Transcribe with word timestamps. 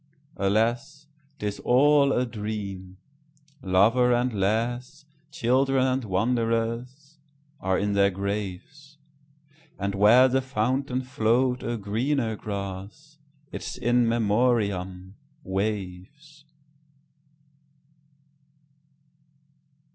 Alas! 0.37 1.05
't 1.37 1.45
is 1.45 1.59
all 1.59 2.11
a 2.11 2.25
dream. 2.25 2.97
Lover 3.61 4.11
and 4.11 4.33
lass, 4.33 5.05
Children 5.29 5.85
and 5.85 6.05
wanderers, 6.05 7.19
are 7.59 7.77
in 7.77 7.93
their 7.93 8.09
graves; 8.09 8.97
And 9.77 9.93
where 9.93 10.27
the 10.27 10.41
fountain 10.41 11.01
flow'd 11.03 11.61
a 11.61 11.77
greener 11.77 12.35
grass—Its 12.35 13.77
In 13.77 14.07
Memoriam—waves. 14.09 16.45